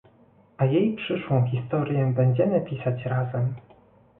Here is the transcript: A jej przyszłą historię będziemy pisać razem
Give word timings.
A 0.57 0.63
jej 0.65 0.95
przyszłą 0.95 1.45
historię 1.47 2.13
będziemy 2.17 2.61
pisać 2.61 3.05
razem 3.05 3.53